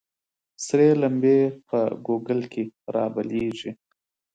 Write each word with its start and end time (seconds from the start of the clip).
ســـــــرې 0.65 0.89
لمـبـــــې 1.01 1.37
په 1.67 1.79
ګوګـل 2.05 2.41
کــې 2.51 2.63
رابلـيـــږي 2.95 3.71